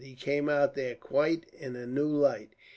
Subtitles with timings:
[0.03, 2.55] "He came out there quite in a new light.